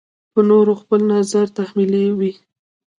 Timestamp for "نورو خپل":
0.49-0.99